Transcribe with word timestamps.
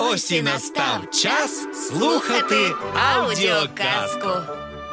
Ось 0.00 0.30
і 0.30 0.42
настав 0.42 1.10
час 1.10 1.66
слухати 1.88 2.72
аудіоказку. 3.14 4.28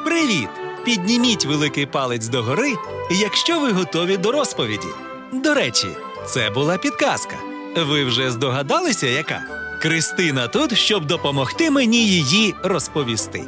Привіт! 0.06 0.50
Підніміть 0.86 1.46
великий 1.46 1.86
палець 1.86 2.28
догори, 2.28 2.76
якщо 3.12 3.60
ви 3.60 3.72
готові 3.72 4.18
до 4.18 4.32
розповіді. 4.32 4.88
До 5.34 5.54
речі, 5.54 5.88
це 6.26 6.50
була 6.50 6.78
підказка. 6.78 7.36
Ви 7.78 8.04
вже 8.06 8.32
здогадалися, 8.32 9.08
яка? 9.08 9.44
Кристина 9.82 10.47
тут, 10.47 10.78
щоб 10.78 11.06
допомогти 11.06 11.72
мені 11.72 12.08
її 12.08 12.56
розповісти. 12.63 13.44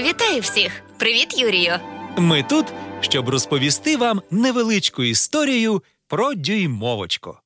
Вітаю 0.00 0.40
всіх! 0.40 0.72
Привіт, 0.98 1.38
Юрію! 1.38 1.72
Ми 2.16 2.42
тут, 2.42 2.66
щоб 3.00 3.28
розповісти 3.28 3.96
вам 3.96 4.22
невеличку 4.30 5.02
історію 5.02 5.82
про 6.08 6.34
дюймовочку. 6.34 7.36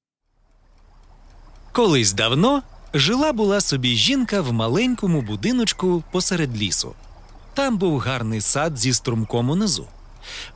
Колись 1.73 2.13
давно 2.13 2.63
жила 2.95 3.33
була 3.33 3.61
собі 3.61 3.97
жінка 3.97 4.41
в 4.41 4.53
маленькому 4.53 5.23
будиночку 5.23 6.03
посеред 6.13 6.63
лісу. 6.63 6.95
Там 7.55 7.79
був 7.79 7.99
гарний 7.99 8.41
сад 8.41 8.79
зі 8.79 8.93
струмком 8.93 9.51
унизу. 9.51 9.87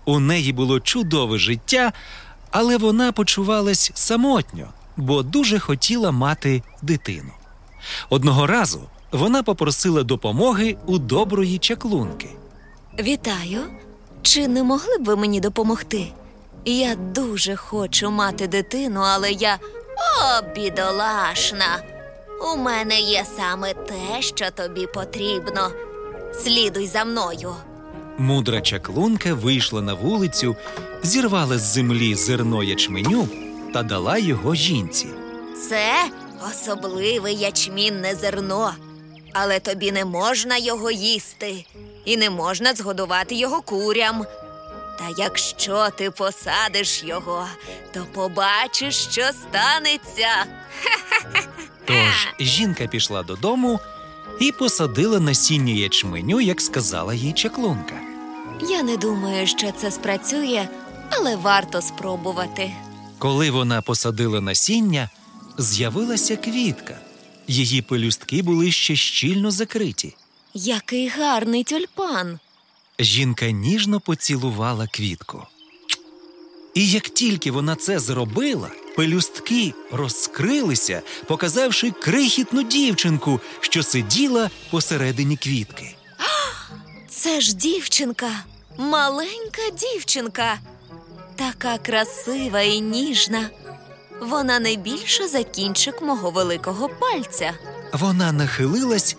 У 0.05 0.19
неї 0.19 0.53
було 0.53 0.81
чудове 0.81 1.39
життя, 1.39 1.93
але 2.51 2.77
вона 2.77 3.13
почувалась 3.13 3.93
самотньо, 3.95 4.69
бо 4.97 5.23
дуже 5.23 5.59
хотіла 5.59 6.11
мати 6.11 6.63
дитину. 6.83 7.33
Одного 8.11 8.47
разу 8.47 8.81
вона 9.13 9.43
попросила 9.43 10.03
допомоги 10.03 10.77
у 10.87 10.99
доброї 10.99 11.59
чаклунки. 11.59 12.29
Вітаю! 13.01 13.61
Чи 14.23 14.49
не 14.49 14.63
могли 14.63 14.99
б 14.99 15.05
ви 15.05 15.17
мені 15.17 15.41
допомогти? 15.41 16.13
Я 16.65 16.95
дуже 16.95 17.57
хочу 17.57 18.11
мати 18.11 18.47
дитину, 18.47 19.01
але 19.01 19.33
я. 19.33 19.59
О, 19.97 20.43
бідолашна! 20.55 21.83
У 22.43 22.57
мене 22.57 23.01
є 23.01 23.25
саме 23.37 23.75
те, 23.75 24.23
що 24.23 24.51
тобі 24.51 24.87
потрібно. 24.87 25.71
Слідуй 26.35 26.87
за 26.87 27.05
мною. 27.05 27.55
Мудра 28.19 28.61
чаклунка 28.61 29.35
вийшла 29.35 29.83
на 29.83 29.95
вулицю, 29.95 30.57
зірвала 31.03 31.59
з 31.59 31.63
землі 31.63 32.15
зерно 32.15 32.63
ячменю 32.63 33.29
та 33.75 33.83
дала 33.83 34.19
його 34.19 34.55
жінці. 34.55 35.07
Це 35.69 35.93
особливе 36.51 37.33
ячмінне 37.33 38.15
зерно, 38.15 38.75
але 39.33 39.61
тобі 39.61 39.93
не 39.93 40.05
можна 40.05 40.57
його 40.57 40.91
їсти 40.91 41.65
і 42.05 42.17
не 42.17 42.31
можна 42.31 42.75
згодувати 42.75 43.35
його 43.35 43.63
курям. 43.63 44.25
Та 44.99 45.05
якщо 45.17 45.89
ти 45.97 46.11
посадиш 46.11 47.05
його, 47.05 47.47
то 47.95 48.07
побачиш, 48.15 48.97
що 48.97 49.23
станеться. 49.23 50.29
Тож 51.85 52.29
жінка 52.41 52.87
пішла 52.87 53.23
додому 53.23 53.81
і 54.41 54.53
посадила 54.53 55.21
насіння 55.21 55.73
ячменю, 55.73 56.41
як 56.41 56.61
сказала 56.61 57.15
їй 57.15 57.33
чаклунка. 57.33 58.01
Я 58.69 58.83
не 58.83 58.97
думаю, 58.97 59.47
що 59.47 59.73
це 59.73 59.91
спрацює, 59.91 60.69
але 61.11 61.37
варто 61.37 61.83
спробувати. 61.83 62.73
Коли 63.19 63.51
вона 63.51 63.83
посадила 63.83 64.41
насіння, 64.41 65.11
з'явилася 65.59 66.37
квітка. 66.37 66.99
Її 67.49 67.83
пелюстки 67.83 68.43
були 68.43 68.73
ще 68.73 68.97
щільно 68.97 69.51
закриті. 69.51 70.15
Який 70.55 71.09
гарний 71.09 71.65
тюльпан. 71.65 72.39
Жінка 72.99 73.51
ніжно 73.51 74.01
поцілувала 74.01 74.87
квітку. 74.87 75.47
І 76.75 76.91
як 76.91 77.09
тільки 77.09 77.51
вона 77.51 77.77
це 77.77 77.99
зробила, 77.99 78.71
пелюстки 78.97 79.75
розкрилися, 79.93 81.03
показавши 81.27 81.91
крихітну 81.91 82.63
дівчинку, 82.63 83.41
що 83.61 83.83
сиділа 83.83 84.51
посередині 84.71 85.37
квітки. 85.37 85.95
Це 87.09 87.41
ж 87.41 87.57
дівчинка, 87.57 88.31
маленька 88.79 89.63
дівчинка, 89.81 90.59
така 91.37 91.79
красива 91.79 92.61
і 92.61 92.81
ніжна. 92.81 93.51
Вона 94.21 94.59
не 94.59 94.77
більше 94.77 95.29
за 95.29 95.43
кінчик 95.45 96.03
мого 96.03 96.31
великого 96.31 96.89
пальця. 96.89 97.53
Вона 97.93 98.33
нахилилась 98.33 99.17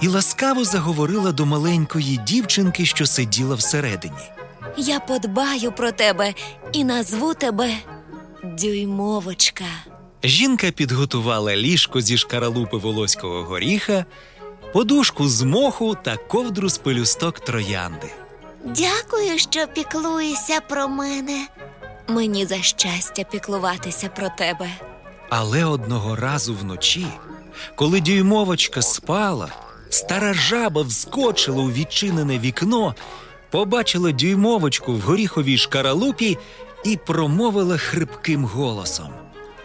і 0.00 0.08
ласкаво 0.08 0.64
заговорила 0.64 1.32
до 1.32 1.46
маленької 1.46 2.16
дівчинки, 2.26 2.86
що 2.86 3.06
сиділа 3.06 3.54
всередині. 3.54 4.32
Я 4.76 5.00
подбаю 5.00 5.72
про 5.72 5.92
тебе 5.92 6.34
і 6.72 6.84
назву 6.84 7.34
тебе 7.34 7.70
Дюймовочка. 8.44 9.64
Жінка 10.24 10.70
підготувала 10.70 11.56
ліжко 11.56 12.00
зі 12.00 12.18
шкаралупи 12.18 12.76
волоського 12.76 13.42
горіха, 13.42 14.04
подушку 14.72 15.28
з 15.28 15.42
моху 15.42 15.96
та 16.04 16.16
ковдру 16.16 16.68
з 16.68 16.78
пелюсток 16.78 17.40
троянди. 17.40 18.06
Дякую, 18.64 19.38
що 19.38 19.66
піклуєшся 19.74 20.60
про 20.68 20.88
мене. 20.88 21.46
Мені 22.08 22.46
за 22.46 22.62
щастя 22.62 23.24
піклуватися 23.24 24.08
про 24.08 24.28
тебе. 24.38 24.68
Але 25.30 25.64
одного 25.64 26.16
разу 26.16 26.54
вночі, 26.54 27.06
коли 27.74 28.00
дюймовочка 28.00 28.82
спала, 28.82 29.48
стара 29.90 30.34
жаба 30.34 30.82
вскочила 30.82 31.62
у 31.62 31.70
відчинене 31.70 32.38
вікно, 32.38 32.94
побачила 33.50 34.12
дюймовочку 34.12 34.92
в 34.92 35.00
горіховій 35.00 35.58
шкаралупі 35.58 36.38
і 36.88 36.96
промовила 36.96 37.78
хрипким 37.78 38.44
голосом. 38.44 39.08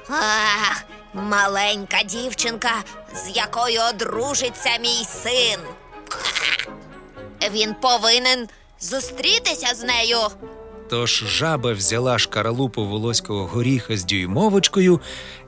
Ах, 0.09 0.83
маленька 1.13 2.03
дівчинка, 2.03 2.71
з 3.15 3.37
якою 3.37 3.79
одружиться 3.89 4.69
мій 4.81 5.05
син. 5.23 5.59
Він 7.53 7.75
повинен 7.81 8.47
зустрітися 8.79 9.75
з 9.75 9.83
нею. 9.83 10.17
Тож 10.89 11.23
жаба 11.27 11.73
взяла 11.73 12.19
шкаралупу 12.19 12.85
волоського 12.85 13.45
горіха 13.45 13.97
з 13.97 14.05
дюймовочкою 14.05 15.01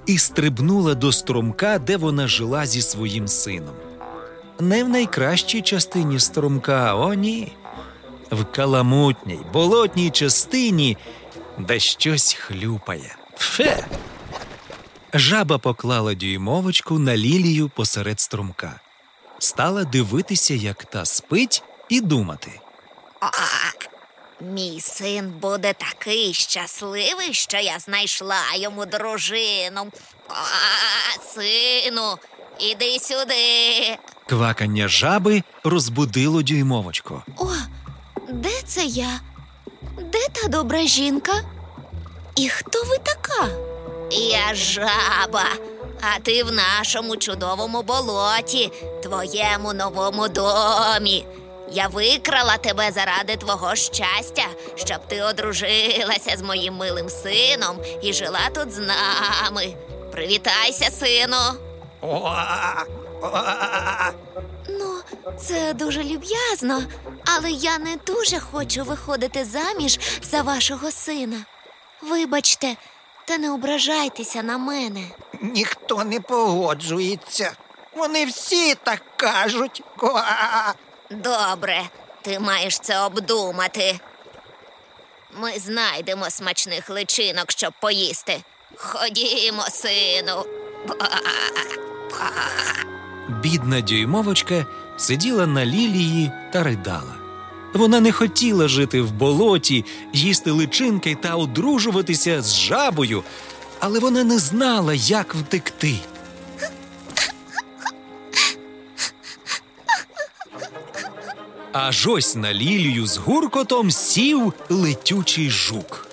і 0.06 0.18
стрибнула 0.18 0.94
до 0.94 1.12
струмка, 1.12 1.80
де 1.80 1.98
вона 1.98 2.28
жила 2.28 2.66
зі 2.66 2.82
своїм 2.82 3.28
сином. 3.28 3.76
Не 4.60 4.84
в 4.84 4.90
найкращій 4.90 5.62
частині 5.62 6.20
струмка, 6.20 6.96
о 6.96 7.14
ні. 7.14 7.52
В 8.32 8.46
каламутній, 8.46 9.40
болотній 9.54 10.10
частині, 10.10 10.98
де 11.58 11.80
щось 11.80 12.34
хлюпає. 12.34 13.16
Фе. 13.38 13.88
Жаба 15.14 15.58
поклала 15.58 16.14
дюймовочку 16.14 17.00
на 17.00 17.18
лілію 17.18 17.70
посеред 17.70 18.20
струмка. 18.20 18.80
Стала 19.40 19.84
дивитися, 19.84 20.54
як 20.54 20.86
та 20.86 21.06
спить, 21.06 21.64
і 21.90 22.02
думати. 22.02 22.60
Мій 24.42 24.82
син 24.82 25.32
буде 25.42 25.74
такий 25.74 26.34
щасливий, 26.34 27.34
що 27.34 27.58
я 27.58 27.80
знайшла 27.80 28.42
йому 28.58 28.86
дружину. 28.86 29.92
А, 30.30 31.24
сину, 31.24 32.18
іди 32.60 33.00
сюди. 33.00 33.98
Квакання 34.30 34.88
жаби 34.88 35.44
розбудило 35.64 36.42
дюймовочку. 36.42 37.24
О, 37.38 37.48
де 38.30 38.62
це 38.66 38.86
я? 38.86 39.20
Де 39.98 40.28
та 40.34 40.48
добра 40.48 40.80
жінка? 40.82 41.34
І 42.36 42.50
хто 42.50 42.84
ви 42.84 42.98
така? 42.98 43.48
Я 44.12 44.54
жаба, 44.56 45.46
а 46.02 46.20
ти 46.24 46.44
в 46.44 46.52
нашому 46.52 47.18
чудовому 47.18 47.82
болоті, 47.84 48.72
твоєму 49.04 49.74
новому 49.74 50.28
домі. 50.28 51.26
Я 51.72 51.88
викрала 51.88 52.58
тебе 52.58 52.92
заради 52.92 53.36
твого 53.38 53.76
щастя, 53.76 54.46
щоб 54.76 54.98
ти 55.08 55.22
одружилася 55.24 56.38
з 56.38 56.42
моїм 56.42 56.74
милим 56.74 57.10
сином 57.10 57.78
і 58.02 58.14
жила 58.14 58.50
тут 58.56 58.72
з 58.74 58.78
нами. 58.80 59.74
Привітайся, 60.12 60.92
сину. 60.92 61.38
Це 65.38 65.74
дуже 65.74 66.04
люб'язно, 66.04 66.84
але 67.26 67.52
я 67.52 67.78
не 67.80 67.96
дуже 68.08 68.40
хочу 68.40 68.84
виходити 68.84 69.46
заміж 69.46 70.00
за 70.22 70.42
вашого 70.42 70.92
сина. 70.92 71.46
Вибачте, 72.02 72.76
та 73.26 73.38
не 73.38 73.52
ображайтеся 73.52 74.44
на 74.44 74.58
мене. 74.58 75.02
Ніхто 75.42 76.04
не 76.04 76.20
погоджується. 76.20 77.52
Вони 77.96 78.26
всі 78.26 78.76
так 78.76 79.02
кажуть. 79.18 79.84
Га! 79.98 80.74
Добре, 81.10 81.84
ти 82.22 82.40
маєш 82.40 82.80
це 82.80 83.00
обдумати. 83.00 84.00
Ми 85.40 85.52
знайдемо 85.52 86.30
смачних 86.30 86.90
личинок, 86.90 87.52
щоб 87.52 87.74
поїсти. 87.82 88.42
Ходімо, 88.76 89.64
сину. 89.70 90.46
Бідна 93.30 93.82
дюймовочка 93.82 94.66
сиділа 94.98 95.48
на 95.48 95.66
лілії 95.66 96.32
та 96.54 96.64
ридала. 96.64 97.16
Вона 97.74 98.00
не 98.00 98.12
хотіла 98.12 98.68
жити 98.68 99.02
в 99.02 99.12
болоті, 99.12 99.86
їсти 100.14 100.52
личинки 100.52 101.18
та 101.22 101.36
одружуватися 101.36 102.42
з 102.42 102.56
жабою, 102.56 103.24
але 103.80 104.00
вона 104.00 104.24
не 104.24 104.40
знала, 104.40 104.94
як 104.94 105.36
втекти. 105.36 105.96
Аж 111.72 112.08
ось 112.08 112.36
на 112.36 112.54
лілію 112.54 113.08
з 113.08 113.18
гуркотом 113.18 113.92
сів 113.92 114.54
летючий 114.70 115.50
жук. 115.50 116.08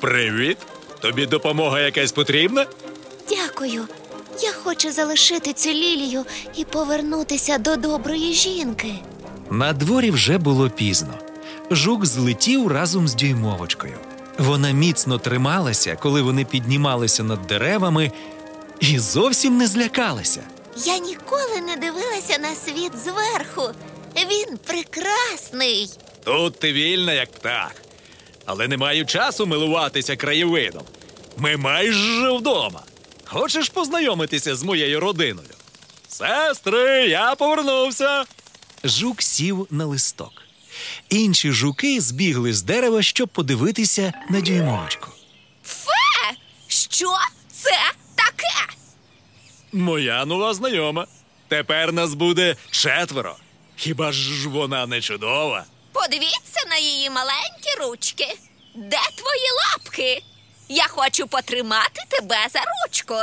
Привіт! 0.00 0.58
Тобі 1.00 1.26
допомога 1.26 1.80
якась 1.80 2.12
потрібна? 2.12 2.66
Дякую. 3.28 3.84
Я 4.40 4.52
хочу 4.52 4.92
залишити 4.92 5.52
цю 5.52 5.70
лілію 5.70 6.24
і 6.56 6.64
повернутися 6.64 7.58
до 7.58 7.76
доброї 7.76 8.32
жінки. 8.32 8.94
На 9.50 9.72
дворі 9.72 10.10
вже 10.10 10.38
було 10.38 10.70
пізно. 10.70 11.14
Жук 11.70 12.06
злетів 12.06 12.66
разом 12.68 13.08
з 13.08 13.14
дюймовочкою. 13.14 13.98
Вона 14.38 14.70
міцно 14.70 15.18
трималася, 15.18 15.96
коли 16.02 16.22
вони 16.22 16.44
піднімалися 16.44 17.22
над 17.22 17.46
деревами, 17.46 18.12
і 18.80 18.98
зовсім 18.98 19.56
не 19.56 19.66
злякалася. 19.66 20.42
Я 20.84 20.98
ніколи 20.98 21.60
не 21.66 21.76
дивилася 21.76 22.38
на 22.38 22.54
світ 22.54 22.92
зверху. 23.04 23.74
Він 24.16 24.58
прекрасний. 24.66 25.90
Тут 26.24 26.58
ти 26.58 26.72
вільна, 26.72 27.12
як 27.12 27.32
птах, 27.32 27.74
але 28.46 28.68
не 28.68 28.76
маю 28.76 29.06
часу 29.06 29.46
милуватися 29.46 30.16
краєвидом. 30.16 30.82
Ми 31.36 31.56
майже 31.56 32.30
вдома. 32.30 32.82
Хочеш 33.30 33.68
познайомитися 33.68 34.56
з 34.56 34.62
моєю 34.62 35.00
родиною? 35.00 35.48
Сестри, 36.08 37.08
я 37.08 37.34
повернувся. 37.34 38.24
Жук 38.84 39.22
сів 39.22 39.66
на 39.70 39.86
листок. 39.86 40.32
Інші 41.08 41.52
жуки 41.52 42.00
збігли 42.00 42.52
з 42.52 42.62
дерева, 42.62 43.02
щоб 43.02 43.28
подивитися 43.28 44.12
на 44.30 44.40
дюймовочку. 44.40 45.08
Фе! 45.64 46.36
Що 46.68 47.16
це 47.52 47.70
таке? 48.14 48.72
Моя 49.72 50.24
нова 50.24 50.54
знайома. 50.54 51.06
Тепер 51.48 51.92
нас 51.92 52.14
буде 52.14 52.56
четверо. 52.70 53.36
Хіба 53.76 54.12
ж 54.12 54.48
вона 54.48 54.86
не 54.86 55.00
чудова? 55.00 55.64
Подивіться 55.92 56.66
на 56.68 56.76
її 56.76 57.10
маленькі 57.10 57.70
ручки. 57.80 58.38
Де 58.74 58.98
твої 59.16 59.48
лапки? 59.72 60.22
Я 60.68 60.88
хочу 60.88 61.26
потримати 61.26 62.02
тебе 62.08 62.36
за 62.52 62.60
ручку. 62.60 63.14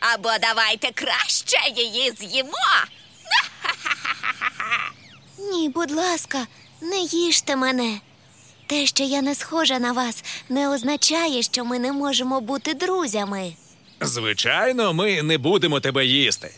Або 0.00 0.30
давайте 0.40 0.90
краще 0.94 1.56
її 1.76 2.12
з'їмо. 2.18 2.52
Ні, 5.52 5.68
будь 5.68 5.90
ласка, 5.90 6.46
не 6.80 6.98
їжте 7.00 7.56
мене. 7.56 8.00
Те, 8.66 8.86
що 8.86 9.04
я 9.04 9.22
не 9.22 9.34
схожа 9.34 9.78
на 9.78 9.92
вас, 9.92 10.24
не 10.48 10.68
означає, 10.68 11.42
що 11.42 11.64
ми 11.64 11.78
не 11.78 11.92
можемо 11.92 12.40
бути 12.40 12.74
друзями. 12.74 13.52
Звичайно, 14.00 14.94
ми 14.94 15.22
не 15.22 15.38
будемо 15.38 15.80
тебе 15.80 16.06
їсти. 16.06 16.50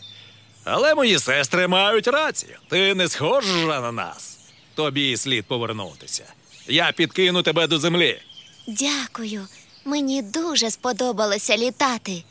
Але 0.63 0.95
мої 0.95 1.19
сестри 1.19 1.67
мають 1.67 2.07
рацію. 2.07 2.57
Ти 2.69 2.95
не 2.95 3.07
схожа 3.07 3.81
на 3.81 3.91
нас. 3.91 4.37
Тобі 4.75 5.17
слід 5.17 5.45
повернутися. 5.45 6.23
Я 6.67 6.91
підкину 6.91 7.43
тебе 7.43 7.67
до 7.67 7.79
землі. 7.79 8.21
Дякую. 8.67 9.47
Мені 9.85 10.21
дуже 10.21 10.71
сподобалося 10.71 11.57
літати. 11.57 12.23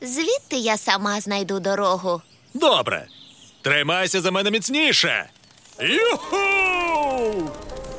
Звідти 0.00 0.56
я 0.56 0.76
сама 0.76 1.20
знайду 1.20 1.60
дорогу. 1.60 2.22
Добре. 2.54 3.06
Тримайся 3.62 4.20
за 4.20 4.30
мене 4.30 4.50
міцніше. 4.50 5.30
Юху! 5.80 7.50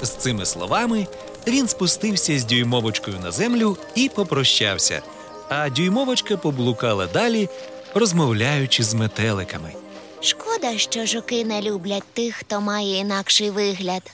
З 0.02 0.10
цими 0.10 0.46
словами 0.46 1.08
він 1.48 1.68
спустився 1.68 2.40
з 2.40 2.46
дюймовочкою 2.46 3.20
на 3.20 3.32
землю 3.32 3.78
і 3.96 4.10
попрощався. 4.10 5.02
А 5.50 5.70
дюймовочка 5.70 6.38
поблукала 6.38 7.08
далі, 7.08 7.50
розмовляючи 7.94 8.84
з 8.84 8.94
метеликами. 8.94 9.74
Шкода, 10.22 10.78
що 10.78 11.06
жуки 11.06 11.46
не 11.46 11.62
люблять 11.62 12.04
тих, 12.14 12.36
хто 12.36 12.62
має 12.62 12.98
інакший 12.98 13.50
вигляд. 13.50 14.12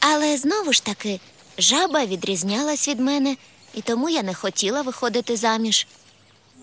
Але 0.00 0.36
знову 0.36 0.72
ж 0.72 0.84
таки, 0.84 1.20
жаба 1.58 2.04
відрізнялась 2.04 2.88
від 2.88 3.00
мене, 3.00 3.36
і 3.74 3.80
тому 3.82 4.08
я 4.08 4.22
не 4.22 4.34
хотіла 4.34 4.82
виходити 4.82 5.36
заміж. 5.36 5.86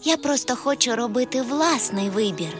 Я 0.03 0.17
просто 0.17 0.55
хочу 0.55 0.95
робити 0.95 1.41
власний 1.41 2.09
вибір. 2.09 2.57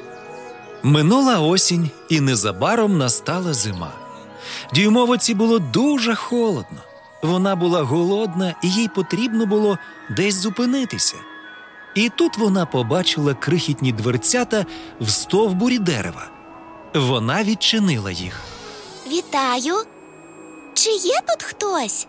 Минула 0.83 1.39
осінь, 1.39 1.89
і 2.09 2.19
незабаром 2.19 2.97
настала 2.97 3.53
зима. 3.53 3.91
Дюймовиці 4.73 5.33
було 5.33 5.59
дуже 5.59 6.15
холодно. 6.15 6.77
Вона 7.23 7.55
була 7.55 7.81
голодна, 7.83 8.55
і 8.63 8.69
їй 8.71 8.87
потрібно 8.87 9.45
було 9.45 9.77
десь 10.09 10.35
зупинитися. 10.35 11.15
І 11.95 12.09
тут 12.09 12.37
вона 12.37 12.65
побачила 12.65 13.33
крихітні 13.33 13.91
дверцята 13.91 14.65
в 15.01 15.09
стовбурі 15.09 15.79
дерева. 15.79 16.27
Вона 16.93 17.43
відчинила 17.43 18.11
їх. 18.11 18.41
Вітаю! 19.07 19.75
Чи 20.73 20.89
є 20.89 21.19
тут 21.27 21.43
хтось? 21.43 22.07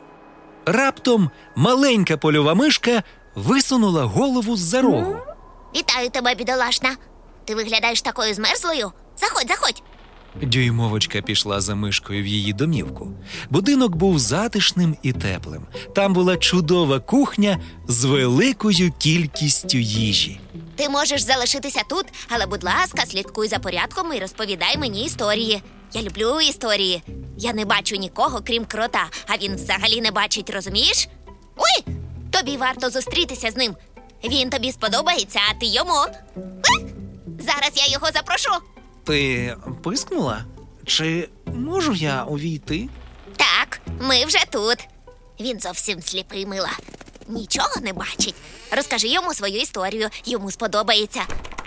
Раптом 0.72 1.30
маленька 1.56 2.16
польова 2.18 2.54
мишка 2.54 3.02
висунула 3.34 4.04
голову 4.04 4.56
з-за 4.56 4.82
рогу. 4.82 5.16
Вітаю 5.76 6.10
тебе, 6.10 6.34
бідолашна. 6.34 6.96
Ти 7.44 7.54
виглядаєш 7.54 8.02
такою 8.02 8.34
змерзлою. 8.34 8.92
Заходь, 9.16 9.48
заходь. 9.48 9.82
Дюймовочка 10.42 11.22
пішла 11.22 11.60
за 11.60 11.74
мишкою 11.74 12.22
в 12.22 12.26
її 12.26 12.52
домівку. 12.52 13.12
Будинок 13.50 13.96
був 13.96 14.18
затишним 14.18 14.96
і 15.02 15.12
теплим. 15.12 15.66
Там 15.94 16.12
була 16.12 16.36
чудова 16.36 17.00
кухня 17.00 17.58
з 17.88 18.04
великою 18.04 18.92
кількістю 18.98 19.78
їжі. 19.78 20.40
Ти 20.76 20.88
можеш 20.88 21.22
залишитися 21.22 21.82
тут, 21.90 22.04
але, 22.28 22.46
будь 22.46 22.64
ласка, 22.64 23.06
слідкуй 23.06 23.48
за 23.48 23.58
порядком 23.58 24.12
і 24.12 24.18
розповідай 24.18 24.78
мені 24.78 25.04
історії. 25.04 25.62
Я 25.92 26.02
люблю 26.02 26.40
історії. 26.40 27.02
Я 27.38 27.52
не 27.52 27.64
бачу 27.64 27.96
нікого, 27.96 28.42
крім 28.46 28.64
крота, 28.64 29.06
а 29.26 29.36
він 29.36 29.54
взагалі 29.54 30.00
не 30.00 30.10
бачить, 30.10 30.50
розумієш? 30.50 31.08
Ой! 31.56 31.84
Тобі 32.30 32.56
варто 32.56 32.90
зустрітися 32.90 33.50
з 33.50 33.56
ним. 33.56 33.76
Він 34.24 34.50
тобі 34.50 34.72
сподобається, 34.72 35.40
а 35.50 35.54
ти 35.54 35.66
йому. 35.66 36.04
Е? 36.36 36.86
Зараз 37.40 37.70
я 37.74 37.86
його 37.86 38.06
запрошу. 38.14 38.50
Ти 39.04 39.56
пискнула? 39.84 40.44
Чи 40.86 41.28
можу 41.46 41.94
я 41.94 42.24
увійти? 42.24 42.88
Так, 43.36 43.80
ми 44.00 44.24
вже 44.24 44.38
тут. 44.50 44.78
Він 45.40 45.60
зовсім 45.60 46.02
сліпий, 46.02 46.46
мила. 46.46 46.70
Нічого 47.28 47.80
не 47.82 47.92
бачить. 47.92 48.34
Розкажи 48.70 49.08
йому 49.08 49.34
свою 49.34 49.60
історію, 49.60 50.08
йому 50.24 50.50
сподобається. 50.50 51.20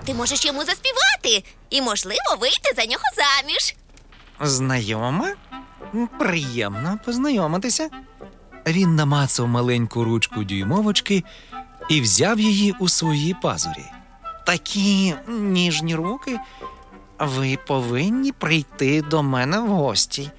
Ти 0.05 0.13
можеш 0.13 0.45
йому 0.45 0.59
заспівати 0.65 1.43
і, 1.69 1.81
можливо, 1.81 2.37
вийти 2.39 2.73
за 2.75 2.85
нього 2.85 3.03
заміж. 3.15 3.75
Знайома? 4.43 5.33
Приємно 6.19 6.99
познайомитися. 7.05 7.89
Він 8.67 8.95
намацав 8.95 9.47
маленьку 9.47 10.03
ручку 10.03 10.43
дюймовочки 10.43 11.23
і 11.89 12.01
взяв 12.01 12.39
її 12.39 12.75
у 12.79 12.89
свої 12.89 13.35
пазурі. 13.41 13.85
Такі 14.45 15.15
ніжні 15.27 15.95
руки. 15.95 16.39
Ви 17.19 17.57
повинні 17.67 18.31
прийти 18.31 19.01
до 19.01 19.23
мене 19.23 19.59
в 19.59 19.67
гості. 19.67 20.31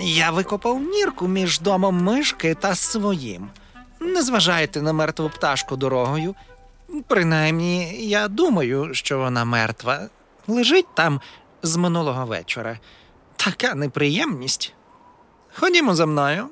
Я 0.00 0.30
викопав 0.30 0.82
нірку 0.82 1.28
між 1.28 1.60
домом 1.60 2.02
мишки 2.02 2.54
та 2.54 2.74
своїм. 2.74 3.48
Не 4.00 4.22
зважайте 4.22 4.82
на 4.82 4.92
мертву 4.92 5.28
пташку 5.28 5.76
дорогою. 5.76 6.34
Принаймні, 7.08 8.06
я 8.08 8.28
думаю, 8.28 8.94
що 8.94 9.18
вона 9.18 9.44
мертва. 9.44 10.08
Лежить 10.46 10.94
там 10.94 11.20
з 11.62 11.76
минулого 11.76 12.26
вечора. 12.26 12.78
Така 13.36 13.74
неприємність. 13.74 14.72
Ходімо 15.54 15.94
за 15.94 16.06
мною. 16.06 16.48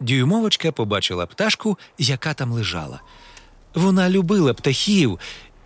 Дюймовочка 0.00 0.72
побачила 0.72 1.26
пташку, 1.26 1.78
яка 1.98 2.34
там 2.34 2.52
лежала. 2.52 3.00
Вона 3.74 4.10
любила 4.10 4.54
птахів, 4.54 5.18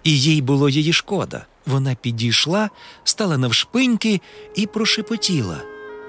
і 0.05 0.21
їй 0.21 0.43
було 0.43 0.69
її 0.69 0.93
шкода. 0.93 1.47
Вона 1.67 1.95
підійшла, 1.95 2.71
стала 3.05 3.39
навшпиньки 3.39 4.21
і 4.55 4.67
прошепотіла. 4.67 5.61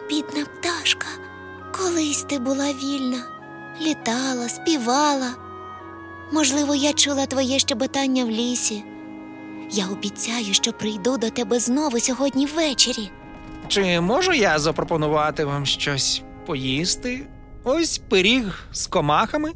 Бідна 0.09 0.45
пташка, 0.45 1.07
колись 1.77 2.23
ти 2.23 2.39
була 2.39 2.73
вільна, 2.73 3.23
літала, 3.81 4.49
співала. 4.49 5.35
Можливо, 6.31 6.75
я 6.75 6.93
чула 6.93 7.25
твоє 7.25 7.59
щебетання 7.59 8.25
в 8.25 8.29
лісі. 8.29 8.83
Я 9.71 9.87
обіцяю, 9.87 10.53
що 10.53 10.73
прийду 10.73 11.17
до 11.17 11.29
тебе 11.29 11.59
знову 11.59 11.99
сьогодні 11.99 12.45
ввечері. 12.45 13.09
Чи 13.67 14.01
можу 14.01 14.33
я 14.33 14.59
запропонувати 14.59 15.45
вам 15.45 15.65
щось 15.65 16.21
поїсти? 16.45 17.27
Ось 17.63 17.97
пиріг 17.97 18.59
з 18.71 18.87
комахами. 18.87 19.51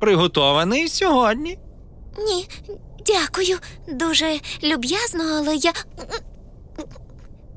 Приготований 0.00 0.88
сьогодні. 0.88 1.58
Ні, 2.18 2.48
дякую, 3.06 3.58
дуже 3.88 4.40
люб'язно, 4.62 5.24
але 5.38 5.56
я. 5.56 5.72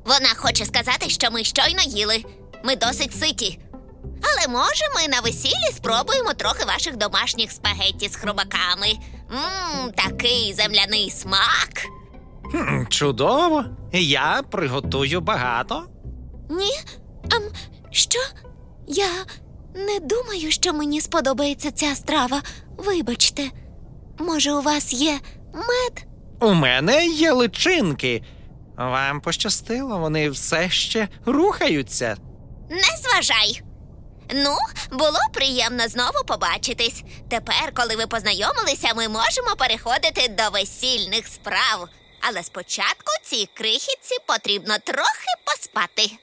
Вона 0.04 0.28
хоче 0.36 0.64
сказати, 0.64 1.08
що 1.08 1.30
ми 1.30 1.44
щойно 1.44 1.80
їли. 1.86 2.24
Ми 2.64 2.76
досить 2.76 3.14
ситі. 3.14 3.58
Але 4.22 4.48
може 4.58 4.84
ми 4.96 5.08
на 5.08 5.20
весіллі 5.20 5.72
спробуємо 5.76 6.32
трохи 6.34 6.64
ваших 6.64 6.96
домашніх 6.96 7.52
спагетті 7.52 8.08
з 8.08 8.16
хробаками. 8.16 8.86
Мм, 9.30 9.92
такий 9.92 10.54
земляний 10.54 11.10
смак. 11.10 11.72
Хм, 12.52 12.84
чудово. 12.88 13.64
Я 13.92 14.42
приготую 14.50 15.20
багато. 15.20 15.82
Ні, 16.50 16.72
Ам, 17.32 17.42
що? 17.90 18.18
Я 18.88 19.08
не 19.74 20.00
думаю, 20.00 20.50
що 20.50 20.72
мені 20.72 21.00
сподобається 21.00 21.70
ця 21.70 21.94
страва. 21.94 22.42
Вибачте, 22.76 23.42
може, 24.18 24.52
у 24.52 24.60
вас 24.62 24.92
є 24.92 25.18
мед? 25.54 26.06
У 26.40 26.54
мене 26.54 27.06
є 27.06 27.32
личинки. 27.32 28.22
Вам 28.76 29.20
пощастило, 29.20 29.98
вони 29.98 30.30
все 30.30 30.70
ще 30.70 31.08
рухаються. 31.26 32.16
Не 32.70 32.96
зважай. 33.02 33.62
Ну, 34.34 34.56
було 34.98 35.18
приємно 35.32 35.88
знову 35.88 36.24
побачитись. 36.26 37.02
Тепер, 37.28 37.72
коли 37.74 37.96
ви 37.96 38.06
познайомилися, 38.06 38.88
ми 38.96 39.08
можемо 39.08 39.56
переходити 39.58 40.28
до 40.38 40.50
весільних 40.58 41.26
справ. 41.26 41.88
Але 42.20 42.42
спочатку 42.42 43.12
цій 43.24 43.48
крихітці 43.54 44.16
потрібно 44.26 44.74
трохи 44.84 45.30
поспати. 45.44 46.16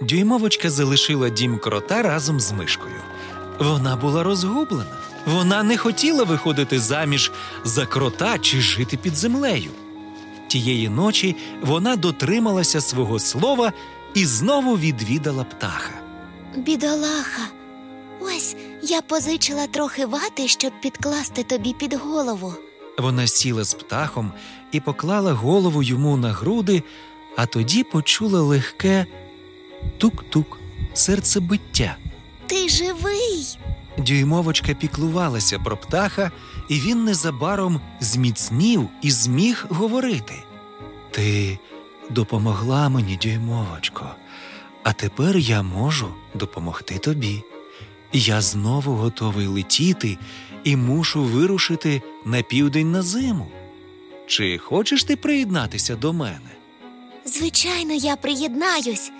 Дюймовочка 0.00 0.70
залишила 0.70 1.28
дім 1.28 1.58
крота 1.58 2.02
разом 2.02 2.40
з 2.40 2.52
мишкою. 2.52 3.00
Вона 3.58 3.96
була 3.96 4.22
розгублена. 4.22 4.96
Вона 5.26 5.62
не 5.62 5.76
хотіла 5.76 6.24
виходити 6.24 6.80
заміж 6.80 7.32
за 7.64 7.86
крота 7.86 8.38
чи 8.38 8.60
жити 8.60 8.96
під 8.96 9.16
землею. 9.16 9.70
Тієї 10.48 10.88
ночі 10.88 11.36
вона 11.62 11.96
дотрималася 11.96 12.80
свого 12.80 13.18
слова 13.18 13.72
і 14.14 14.26
знову 14.26 14.78
відвідала 14.78 15.44
птаха. 15.44 15.97
Бідолаха, 16.56 17.42
ось 18.20 18.56
я 18.82 19.02
позичила 19.02 19.66
трохи 19.66 20.06
вати, 20.06 20.48
щоб 20.48 20.72
підкласти 20.80 21.42
тобі 21.42 21.72
під 21.72 21.94
голову. 21.94 22.54
Вона 22.98 23.26
сіла 23.26 23.64
з 23.64 23.74
птахом 23.74 24.32
і 24.72 24.80
поклала 24.80 25.32
голову 25.32 25.82
йому 25.82 26.16
на 26.16 26.32
груди, 26.32 26.82
а 27.36 27.46
тоді 27.46 27.84
почула 27.84 28.40
легке 28.40 29.06
тук-тук 29.98 30.58
серцебиття. 30.94 31.96
Ти 32.46 32.68
живий. 32.68 33.58
Дюймовочка 33.98 34.74
піклувалася 34.74 35.58
про 35.58 35.76
птаха, 35.76 36.30
і 36.68 36.80
він 36.80 37.04
незабаром 37.04 37.80
зміцнів 38.00 38.88
і 39.02 39.10
зміг 39.10 39.66
говорити. 39.68 40.34
Ти 41.10 41.58
допомогла 42.10 42.88
мені, 42.88 43.18
дюймовочко, 43.22 44.06
а 44.82 44.92
тепер 44.92 45.36
я 45.36 45.62
можу 45.62 46.08
допомогти 46.38 46.98
тобі. 46.98 47.42
Я 48.12 48.40
знову 48.40 48.94
готовий 48.94 49.46
летіти 49.46 50.18
і 50.64 50.76
мушу 50.76 51.22
вирушити 51.22 52.02
на 52.24 52.42
південь 52.42 52.92
на 52.92 53.02
зиму. 53.02 53.46
Чи 54.26 54.58
хочеш 54.58 55.04
ти 55.04 55.16
приєднатися 55.16 55.96
до 55.96 56.12
мене? 56.12 56.50
Звичайно, 57.24 57.94
я 57.94 58.16
приєднаюсь. 58.16 59.10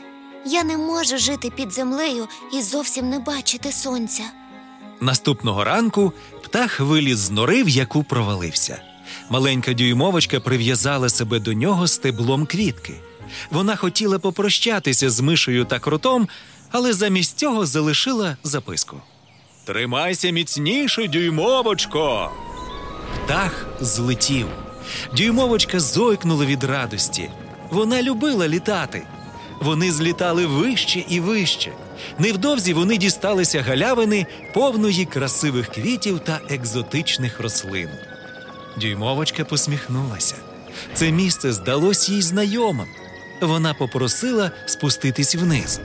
Я 0.46 0.64
не 0.64 0.76
можу 0.76 1.18
жити 1.18 1.50
під 1.56 1.72
землею 1.72 2.28
і 2.52 2.62
зовсім 2.62 3.10
не 3.10 3.18
бачити 3.18 3.72
сонця. 3.72 4.22
Наступного 5.00 5.64
ранку 5.64 6.12
птах 6.44 6.80
виліз 6.80 7.18
з 7.18 7.30
нори, 7.30 7.62
в 7.62 7.68
яку 7.68 8.02
провалився. 8.04 8.82
Маленька 9.30 9.72
дюймовочка 9.72 10.40
прив'язала 10.40 11.08
себе 11.08 11.38
до 11.38 11.52
нього 11.52 11.86
стеблом 11.86 12.46
квітки. 12.46 12.94
Вона 13.50 13.76
хотіла 13.76 14.18
попрощатися 14.18 15.10
з 15.10 15.20
мишею 15.20 15.64
та 15.64 15.78
кротом, 15.78 16.28
але 16.70 16.92
замість 16.92 17.38
цього 17.38 17.66
залишила 17.66 18.36
записку. 18.42 19.00
Тримайся 19.64 20.30
міцніше, 20.30 21.08
дюймовочко. 21.08 22.30
Птах 23.24 23.66
злетів. 23.80 24.46
Дюймовочка 25.16 25.80
зойкнула 25.80 26.44
від 26.44 26.64
радості. 26.64 27.30
Вона 27.70 28.02
любила 28.02 28.48
літати. 28.48 29.02
Вони 29.60 29.92
злітали 29.92 30.46
вище 30.46 31.04
і 31.08 31.20
вище. 31.20 31.72
Невдовзі 32.18 32.72
вони 32.72 32.96
дісталися 32.96 33.62
галявини, 33.62 34.26
повної 34.54 35.04
красивих 35.04 35.68
квітів 35.68 36.20
та 36.20 36.40
екзотичних 36.50 37.40
рослин. 37.40 37.88
Дюймовочка 38.76 39.44
посміхнулася. 39.44 40.34
Це 40.94 41.10
місце 41.12 41.52
здалось 41.52 42.08
їй 42.08 42.22
знайомим. 42.22 42.86
Вона 43.40 43.74
попросила 43.74 44.50
спуститись 44.66 45.34
вниз. 45.34 45.80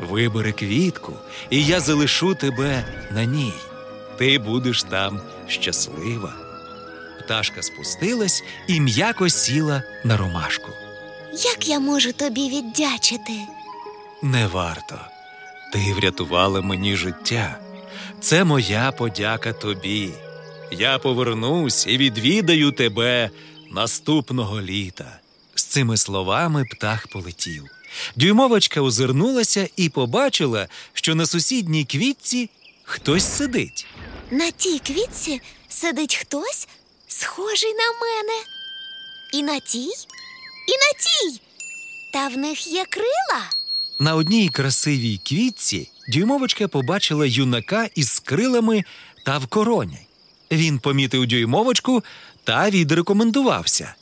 Вибери 0.00 0.52
квітку, 0.52 1.12
і 1.50 1.64
я 1.64 1.80
залишу 1.80 2.34
тебе 2.34 2.84
на 3.10 3.24
ній. 3.24 3.52
Ти 4.18 4.38
будеш 4.38 4.82
там 4.82 5.20
щаслива. 5.48 6.34
Пташка 7.24 7.62
спустилась 7.62 8.44
і 8.66 8.80
м'яко 8.80 9.28
сіла 9.28 9.82
на 10.04 10.16
ромашку. 10.16 10.72
Як 11.32 11.68
я 11.68 11.80
можу 11.80 12.12
тобі 12.12 12.48
віддячити? 12.48 13.32
Не 14.22 14.46
варто. 14.46 15.00
Ти 15.72 15.92
врятувала 15.94 16.60
мені 16.60 16.96
життя. 16.96 17.58
Це 18.20 18.44
моя 18.44 18.92
подяка 18.92 19.52
тобі. 19.52 20.10
Я 20.70 20.98
повернусь 20.98 21.86
і 21.86 21.96
відвідаю 21.96 22.72
тебе 22.72 23.30
наступного 23.70 24.60
літа. 24.60 25.18
З 25.54 25.64
цими 25.64 25.96
словами 25.96 26.64
птах 26.64 27.06
полетів. 27.06 27.64
Дюймовочка 28.16 28.80
озирнулася 28.80 29.68
і 29.76 29.88
побачила, 29.88 30.68
що 30.92 31.14
на 31.14 31.26
сусідній 31.26 31.84
квітці 31.84 32.50
хтось 32.84 33.24
сидить. 33.36 33.86
На 34.30 34.50
тій 34.50 34.78
квітці 34.78 35.40
сидить 35.68 36.14
хтось, 36.16 36.68
схожий 37.08 37.72
на 37.72 37.92
мене. 38.00 38.42
І 39.32 39.42
на 39.42 39.60
тій, 39.60 39.88
і 40.68 40.72
на 40.72 40.92
тій. 41.00 41.40
Та 42.12 42.28
в 42.28 42.36
них 42.36 42.66
є 42.66 42.84
крила. 42.84 43.50
На 43.98 44.14
одній 44.14 44.48
красивій 44.48 45.20
квітці 45.28 45.90
дюймовочка 46.08 46.68
побачила 46.68 47.26
юнака 47.26 47.88
із 47.94 48.18
крилами 48.18 48.84
та 49.24 49.38
в 49.38 49.46
короні. 49.46 49.98
Він 50.50 50.78
помітив 50.78 51.26
дюймовочку 51.26 52.04
та 52.44 52.70
відрекомендувався. 52.70 53.94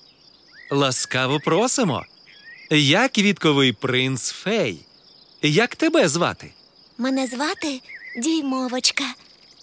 Ласкаво 0.70 1.40
просимо. 1.40 2.04
Я 2.70 3.08
квітковий 3.08 3.72
принц 3.72 4.30
Фей. 4.30 4.78
Як 5.42 5.76
тебе 5.76 6.08
звати? 6.08 6.50
Мене 6.98 7.26
звати 7.26 7.80
Дюймовочка, 8.22 9.04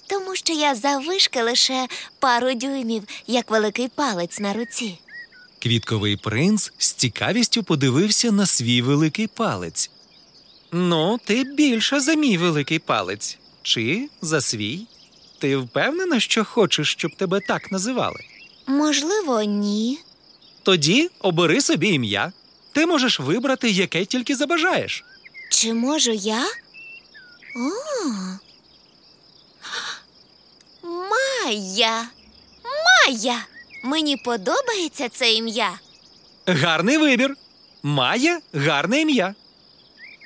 тому 0.07 0.35
що 0.35 0.53
я 0.53 0.75
заввишки 0.75 1.41
лише 1.43 1.87
пару 2.19 2.53
дюймів, 2.53 3.03
як 3.27 3.51
великий 3.51 3.87
палець 3.87 4.39
на 4.39 4.53
руці. 4.53 4.99
Квітковий 5.59 6.17
принц 6.17 6.73
з 6.77 6.91
цікавістю 6.91 7.63
подивився 7.63 8.31
на 8.31 8.45
свій 8.45 8.81
великий 8.81 9.27
палець. 9.27 9.89
Ну, 10.71 11.19
ти 11.25 11.43
більше 11.43 11.99
за 11.99 12.13
мій 12.13 12.37
великий 12.37 12.79
палець. 12.79 13.37
Чи 13.61 14.09
за 14.21 14.41
свій? 14.41 14.85
Ти 15.39 15.57
впевнена, 15.57 16.19
що 16.19 16.45
хочеш, 16.45 16.91
щоб 16.91 17.15
тебе 17.15 17.39
так 17.39 17.71
називали? 17.71 18.19
Можливо, 18.67 19.43
ні. 19.43 19.99
Тоді 20.63 21.09
обери 21.19 21.61
собі 21.61 21.87
ім'я. 21.87 22.31
Ти 22.73 22.85
можеш 22.85 23.19
вибрати, 23.19 23.69
яке 23.69 24.05
тільки 24.05 24.35
забажаєш. 24.35 25.03
Чи 25.49 25.73
можу 25.73 26.11
я? 26.11 26.43
О. 27.55 28.09
Майя. 30.87 32.07
Майя. 33.07 33.45
Мені 33.83 34.17
подобається 34.17 35.09
це 35.09 35.33
ім'я. 35.33 35.79
Гарний 36.47 36.97
вибір. 36.97 37.35
Має 37.83 38.39
гарне 38.53 39.01
ім'я. 39.01 39.35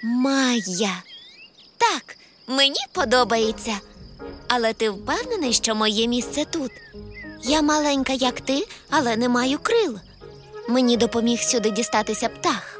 Майя. 0.04 1.04
Так, 1.78 2.18
мені 2.48 2.80
подобається. 2.92 3.80
Але 4.48 4.74
ти 4.74 4.90
впевнений, 4.90 5.54
що 5.54 5.76
моє 5.76 6.08
місце 6.08 6.46
тут? 6.46 6.72
Я 7.44 7.62
маленька, 7.62 8.14
як 8.14 8.42
ти, 8.42 8.68
але 8.90 9.16
не 9.18 9.30
маю 9.30 9.60
крил. 9.60 10.00
Мені 10.70 10.98
допоміг 10.98 11.40
сюди 11.42 11.72
дістатися 11.72 12.30
птах. 12.30 12.80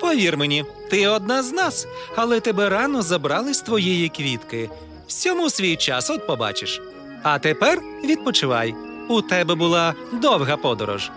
Повір 0.00 0.36
мені, 0.36 0.64
ти 0.90 1.08
одна 1.08 1.42
з 1.42 1.52
нас, 1.52 1.86
але 2.16 2.40
тебе 2.40 2.68
рано 2.68 3.02
забрали 3.02 3.54
з 3.54 3.60
твоєї 3.62 4.08
квітки. 4.08 4.70
Всьому 5.06 5.50
свій 5.50 5.76
час, 5.76 6.10
от 6.10 6.26
побачиш. 6.26 6.80
А 7.22 7.38
тепер 7.38 7.82
відпочивай. 8.04 8.74
У 9.08 9.22
тебе 9.22 9.54
була 9.54 9.94
довга 10.12 10.56
подорож. 10.56 11.10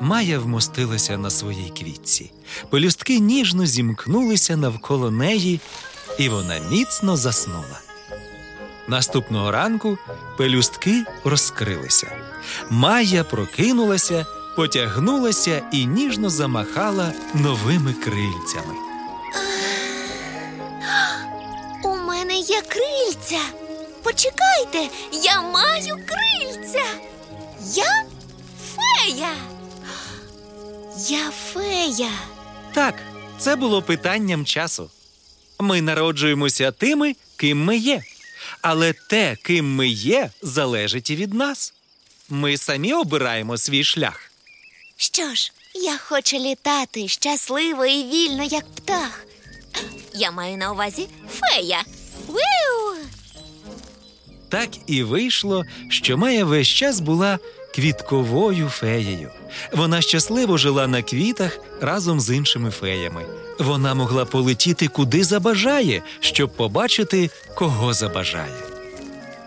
Майя 0.00 0.38
вмостилася 0.38 1.18
на 1.18 1.30
своїй 1.30 1.72
квітці. 1.78 2.30
Пелюстки 2.70 3.18
ніжно 3.18 3.66
зімкнулися 3.66 4.56
навколо 4.56 5.10
неї, 5.10 5.60
і 6.18 6.28
вона 6.28 6.58
міцно 6.70 7.16
заснула. 7.16 7.80
Наступного 8.88 9.50
ранку 9.50 9.98
пелюстки 10.36 11.04
розкрилися. 11.24 12.12
Майя 12.70 13.24
прокинулася, 13.24 14.26
потягнулася 14.56 15.62
і 15.72 15.86
ніжно 15.86 16.30
замахала 16.30 17.12
новими 17.34 17.92
крильцями. 17.92 18.74
У 21.84 21.96
мене 21.96 22.36
є 22.38 22.62
крильця. 22.62 23.40
Почекайте, 24.02 24.88
я 25.12 25.42
маю 25.42 25.98
крильця. 26.06 26.84
Я 27.74 28.04
фея. 28.74 29.34
Я 31.08 31.30
фея. 31.30 32.10
Так, 32.74 32.94
це 33.38 33.56
було 33.56 33.82
питанням 33.82 34.44
часу. 34.44 34.90
Ми 35.60 35.82
народжуємося 35.82 36.70
тими, 36.72 37.14
ким 37.36 37.64
ми 37.64 37.76
є. 37.76 38.02
Але 38.62 38.92
те, 38.92 39.36
ким 39.42 39.74
ми 39.74 39.88
є, 39.88 40.30
залежить 40.42 41.10
і 41.10 41.16
від 41.16 41.34
нас. 41.34 41.74
Ми 42.30 42.56
самі 42.56 42.92
обираємо 42.92 43.58
свій 43.58 43.84
шлях. 43.84 44.23
Що 44.96 45.34
ж, 45.34 45.52
я 45.74 45.98
хочу 45.98 46.36
літати 46.36 47.08
щасливо 47.08 47.86
і 47.86 48.04
вільно, 48.04 48.42
як 48.44 48.64
птах. 48.74 49.24
Я 50.14 50.30
маю 50.30 50.56
на 50.56 50.72
увазі 50.72 51.08
фея. 51.30 51.82
Виу! 52.28 53.04
Так 54.48 54.68
і 54.86 55.02
вийшло, 55.02 55.64
що 55.90 56.16
Майя 56.18 56.44
весь 56.44 56.68
час 56.68 57.00
була 57.00 57.38
квітковою 57.74 58.68
феєю. 58.68 59.30
Вона 59.72 60.00
щасливо 60.02 60.56
жила 60.58 60.86
на 60.86 61.02
квітах 61.02 61.58
разом 61.80 62.20
з 62.20 62.36
іншими 62.36 62.70
феями. 62.70 63.26
Вона 63.58 63.94
могла 63.94 64.24
полетіти 64.24 64.88
куди 64.88 65.24
забажає, 65.24 66.02
щоб 66.20 66.50
побачити, 66.56 67.30
кого 67.54 67.94
забажає. 67.94 68.73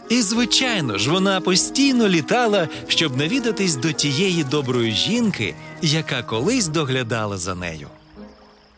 І, 0.09 0.21
звичайно 0.21 0.97
ж, 0.97 1.11
вона 1.11 1.41
постійно 1.41 2.07
літала, 2.09 2.69
щоб 2.87 3.17
навідатись 3.17 3.75
до 3.75 3.91
тієї 3.91 4.43
доброї 4.43 4.91
жінки, 4.91 5.55
яка 5.81 6.23
колись 6.23 6.67
доглядала 6.67 7.37
за 7.37 7.55
нею. 7.55 7.87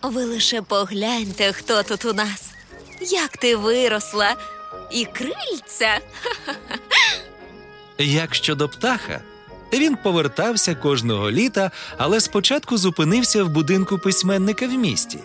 Ви 0.02 0.26
лише 0.26 0.62
погляньте, 0.62 1.54
хто 1.54 1.84
тут 1.84 2.06
у 2.06 2.14
нас. 2.14 2.52
Як 3.02 3.38
ти 3.38 3.56
виросла, 3.56 4.36
і 4.92 5.06
крильця. 5.06 6.00
Як 7.98 8.36
щодо 8.36 8.70
птаха, 8.70 9.22
він 9.74 9.96
повертався 9.96 10.76
кожного 10.76 11.32
літа, 11.32 11.72
але 11.98 12.20
спочатку 12.20 12.78
зупинився 12.78 13.44
в 13.44 13.50
будинку 13.50 13.98
письменника 13.98 14.68
в 14.68 14.72
місті. 14.72 15.20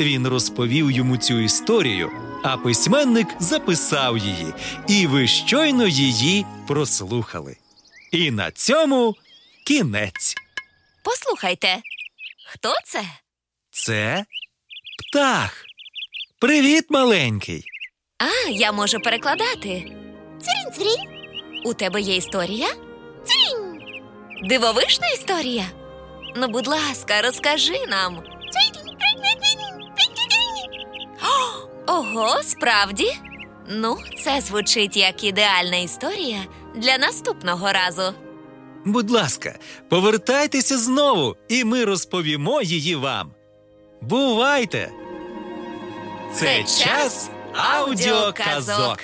Він 0.00 0.28
розповів 0.28 0.90
йому 0.90 1.16
цю 1.16 1.40
історію, 1.40 2.10
а 2.42 2.56
письменник 2.56 3.28
записав 3.38 4.18
її, 4.18 4.46
і 4.88 5.06
ви 5.06 5.26
щойно 5.26 5.86
її 5.86 6.46
прослухали. 6.66 7.56
І 8.12 8.30
на 8.30 8.50
цьому 8.50 9.16
кінець. 9.66 10.34
Послухайте, 11.04 11.78
хто 12.52 12.74
це? 12.84 13.02
Це 13.70 14.24
птах. 14.98 15.64
Привіт, 16.38 16.86
маленький. 16.90 17.64
А, 18.18 18.50
я 18.50 18.72
можу 18.72 19.00
перекладати. 19.00 19.96
Цвірінь, 20.42 20.72
цвірінь. 20.74 21.08
У 21.64 21.74
тебе 21.74 22.00
є 22.00 22.16
історія? 22.16 22.68
Цвірінь. 23.24 23.82
Дивовижна 24.48 25.08
історія. 25.08 25.64
Ну, 26.36 26.48
будь 26.48 26.66
ласка, 26.66 27.22
розкажи 27.22 27.86
нам. 27.88 28.22
Ого, 31.92 32.42
справді? 32.42 33.20
Ну, 33.68 33.96
це 34.24 34.40
звучить 34.40 34.96
як 34.96 35.24
ідеальна 35.24 35.76
історія 35.76 36.38
для 36.74 36.98
наступного 36.98 37.72
разу. 37.72 38.14
Будь 38.84 39.10
ласка, 39.10 39.58
повертайтеся 39.88 40.78
знову, 40.78 41.36
і 41.48 41.64
ми 41.64 41.84
розповімо 41.84 42.62
її 42.62 42.96
вам. 42.96 43.30
Бувайте! 44.00 44.90
Це 46.34 46.58
час 46.62 47.30
аудіоказок. 47.54 48.98